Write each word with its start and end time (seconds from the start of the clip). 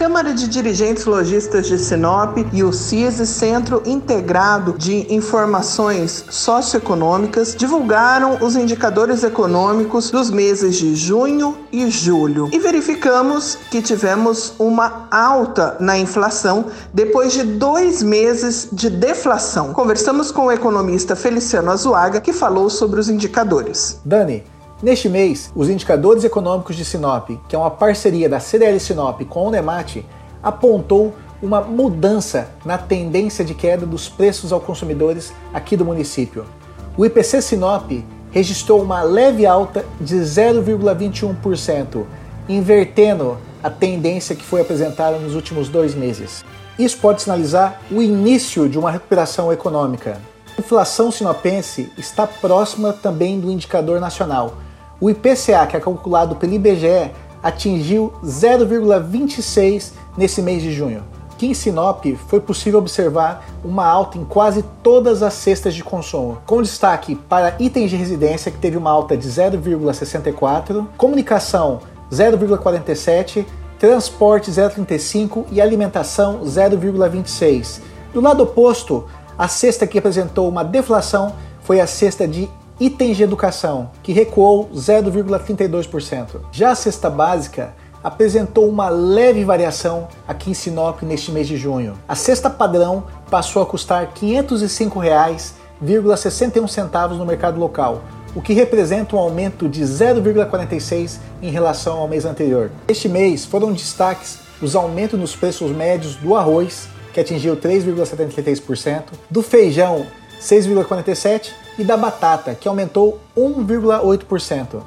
Câmara 0.00 0.32
de 0.32 0.48
Dirigentes 0.48 1.04
Logistas 1.04 1.66
de 1.66 1.78
Sinop 1.78 2.38
e 2.54 2.64
o 2.64 2.72
CISE, 2.72 3.26
Centro 3.26 3.82
Integrado 3.84 4.74
de 4.78 5.14
Informações 5.14 6.24
Socioeconômicas, 6.30 7.54
divulgaram 7.54 8.38
os 8.40 8.56
indicadores 8.56 9.22
econômicos 9.22 10.10
dos 10.10 10.30
meses 10.30 10.76
de 10.76 10.96
junho 10.96 11.54
e 11.70 11.90
julho. 11.90 12.48
E 12.50 12.58
verificamos 12.58 13.58
que 13.70 13.82
tivemos 13.82 14.54
uma 14.58 15.06
alta 15.10 15.76
na 15.78 15.98
inflação 15.98 16.64
depois 16.94 17.34
de 17.34 17.42
dois 17.42 18.02
meses 18.02 18.70
de 18.72 18.88
deflação. 18.88 19.74
Conversamos 19.74 20.30
com 20.30 20.46
o 20.46 20.50
economista 20.50 21.14
Feliciano 21.14 21.70
Azuaga, 21.70 22.22
que 22.22 22.32
falou 22.32 22.70
sobre 22.70 23.00
os 23.00 23.10
indicadores. 23.10 24.00
Dani, 24.02 24.44
Neste 24.82 25.10
mês, 25.10 25.52
os 25.54 25.68
indicadores 25.68 26.24
econômicos 26.24 26.74
de 26.74 26.86
Sinop, 26.86 27.28
que 27.46 27.54
é 27.54 27.58
uma 27.58 27.70
parceria 27.70 28.30
da 28.30 28.40
CDL 28.40 28.80
Sinop 28.80 29.20
com 29.28 29.46
o 29.46 29.50
Nemate, 29.50 30.06
apontou 30.42 31.14
uma 31.42 31.60
mudança 31.60 32.48
na 32.64 32.78
tendência 32.78 33.44
de 33.44 33.52
queda 33.52 33.84
dos 33.84 34.08
preços 34.08 34.54
aos 34.54 34.64
consumidores 34.64 35.34
aqui 35.52 35.76
do 35.76 35.84
município. 35.84 36.46
O 36.96 37.04
IPC 37.04 37.42
Sinop 37.42 37.90
registrou 38.30 38.80
uma 38.80 39.02
leve 39.02 39.44
alta 39.44 39.84
de 40.00 40.16
0,21%, 40.16 42.06
invertendo 42.48 43.36
a 43.62 43.68
tendência 43.68 44.34
que 44.34 44.44
foi 44.44 44.62
apresentada 44.62 45.18
nos 45.18 45.34
últimos 45.34 45.68
dois 45.68 45.94
meses. 45.94 46.42
Isso 46.78 46.96
pode 46.96 47.20
sinalizar 47.20 47.82
o 47.90 48.00
início 48.00 48.66
de 48.66 48.78
uma 48.78 48.90
recuperação 48.90 49.52
econômica. 49.52 50.18
A 50.56 50.60
inflação 50.60 51.10
sinopense 51.10 51.92
está 51.98 52.26
próxima 52.26 52.94
também 52.94 53.38
do 53.38 53.50
indicador 53.50 54.00
nacional, 54.00 54.54
o 55.00 55.08
IPCA, 55.08 55.66
que 55.66 55.76
é 55.76 55.80
calculado 55.80 56.36
pelo 56.36 56.52
IBGE, 56.52 57.10
atingiu 57.42 58.12
0,26 58.24 59.92
nesse 60.16 60.42
mês 60.42 60.62
de 60.62 60.72
junho. 60.72 61.02
Aqui 61.32 61.46
em 61.46 61.54
Sinop 61.54 62.04
foi 62.28 62.38
possível 62.38 62.78
observar 62.78 63.46
uma 63.64 63.86
alta 63.86 64.18
em 64.18 64.24
quase 64.26 64.62
todas 64.82 65.22
as 65.22 65.32
cestas 65.32 65.74
de 65.74 65.82
consumo, 65.82 66.38
com 66.44 66.60
destaque 66.60 67.14
para 67.14 67.56
itens 67.58 67.88
de 67.88 67.96
residência, 67.96 68.52
que 68.52 68.58
teve 68.58 68.76
uma 68.76 68.90
alta 68.90 69.16
de 69.16 69.26
0,64, 69.26 70.86
comunicação 70.98 71.80
0,47, 72.12 73.46
transporte 73.78 74.50
0,35 74.50 75.46
e 75.50 75.62
alimentação 75.62 76.40
0,26. 76.40 77.80
Do 78.12 78.20
lado 78.20 78.42
oposto, 78.42 79.06
a 79.38 79.48
cesta 79.48 79.86
que 79.86 79.98
apresentou 79.98 80.46
uma 80.46 80.62
deflação 80.62 81.32
foi 81.62 81.80
a 81.80 81.86
cesta 81.86 82.28
de 82.28 82.50
itens 82.80 83.16
de 83.18 83.22
educação, 83.22 83.90
que 84.02 84.12
recuou 84.12 84.70
0,32%. 84.74 86.40
Já 86.50 86.70
a 86.70 86.74
cesta 86.74 87.10
básica 87.10 87.74
apresentou 88.02 88.66
uma 88.66 88.88
leve 88.88 89.44
variação 89.44 90.08
aqui 90.26 90.50
em 90.50 90.54
Sinop 90.54 91.02
neste 91.02 91.30
mês 91.30 91.46
de 91.46 91.58
junho. 91.58 91.92
A 92.08 92.14
cesta 92.14 92.48
padrão 92.48 93.04
passou 93.30 93.62
a 93.62 93.66
custar 93.66 94.04
R$ 94.04 94.08
505,61 94.22 97.10
no 97.10 97.26
mercado 97.26 97.60
local, 97.60 98.00
o 98.34 98.40
que 98.40 98.54
representa 98.54 99.14
um 99.14 99.18
aumento 99.18 99.68
de 99.68 99.82
0,46 99.82 101.18
em 101.42 101.50
relação 101.50 101.98
ao 101.98 102.08
mês 102.08 102.24
anterior. 102.24 102.70
Este 102.88 103.10
mês 103.10 103.44
foram 103.44 103.72
destaques 103.72 104.38
os 104.62 104.74
aumentos 104.74 105.20
nos 105.20 105.36
preços 105.36 105.70
médios 105.70 106.16
do 106.16 106.34
arroz, 106.34 106.88
que 107.12 107.20
atingiu 107.20 107.54
3,73%, 107.56 109.02
do 109.30 109.42
feijão 109.42 110.06
6,47% 110.40 111.50
e 111.80 111.84
da 111.84 111.96
batata, 111.96 112.54
que 112.54 112.68
aumentou 112.68 113.18
1,8%. 113.34 114.82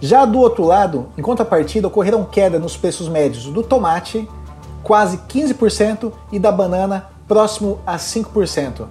Já 0.00 0.24
do 0.24 0.38
outro 0.38 0.64
lado, 0.64 1.08
em 1.18 1.22
contrapartida, 1.22 1.88
ocorreram 1.88 2.24
queda 2.24 2.56
nos 2.56 2.76
preços 2.76 3.08
médios 3.08 3.46
do 3.46 3.64
tomate, 3.64 4.28
quase 4.80 5.18
15%, 5.28 6.12
e 6.30 6.38
da 6.38 6.52
banana, 6.52 7.08
próximo 7.26 7.80
a 7.84 7.96
5%. 7.96 8.86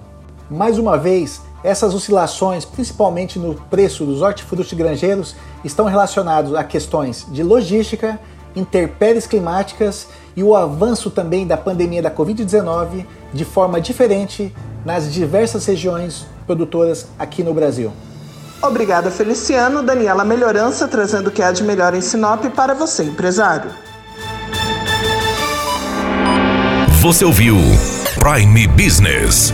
Mais 0.50 0.78
uma 0.78 0.98
vez, 0.98 1.40
essas 1.64 1.94
oscilações, 1.94 2.66
principalmente 2.66 3.38
no 3.38 3.54
preço 3.54 4.04
dos 4.04 4.20
hortifrutos 4.20 4.70
granjeiros, 4.74 5.34
estão 5.64 5.86
relacionados 5.86 6.54
a 6.54 6.62
questões 6.62 7.26
de 7.30 7.42
logística, 7.42 8.20
intempéries 8.56 9.26
climáticas 9.26 10.08
e 10.34 10.42
o 10.42 10.56
avanço 10.56 11.10
também 11.10 11.46
da 11.46 11.56
pandemia 11.56 12.02
da 12.02 12.10
Covid-19 12.10 13.04
de 13.32 13.44
forma 13.44 13.80
diferente 13.80 14.52
nas 14.84 15.12
diversas 15.12 15.66
regiões 15.66 16.26
produtoras 16.46 17.06
aqui 17.18 17.42
no 17.42 17.52
Brasil. 17.52 17.92
Obrigada, 18.62 19.10
Feliciano. 19.10 19.82
Daniela 19.82 20.24
Melhorança 20.24 20.88
trazendo 20.88 21.28
o 21.28 21.30
que 21.30 21.42
há 21.42 21.52
de 21.52 21.62
melhor 21.62 21.94
em 21.94 22.00
Sinop 22.00 22.44
para 22.54 22.74
você, 22.74 23.04
empresário. 23.04 23.70
Você 27.00 27.24
ouviu 27.24 27.56
Prime 28.18 28.66
Business. 28.68 29.52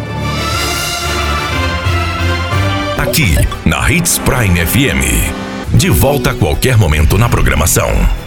Aqui, 2.97 3.35
na 3.67 3.91
Hits 3.91 4.19
Prime 4.19 4.65
FM. 4.65 5.77
De 5.77 5.91
volta 5.91 6.31
a 6.31 6.35
qualquer 6.35 6.79
momento 6.79 7.19
na 7.19 7.29
programação. 7.29 8.22